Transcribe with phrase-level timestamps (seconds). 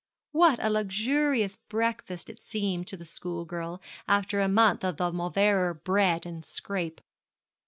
[0.31, 5.75] What a luxurious breakfast it seemed to the schoolgirl after a month of the Mauleverer
[5.75, 7.01] bread and scrape!